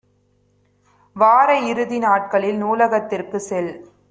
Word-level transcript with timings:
வார 1.15 1.59
இறுதி 1.59 1.97
நாட்களில் 1.97 2.57
நூலகத்திற்கு 2.57 3.39
செல். 3.39 3.71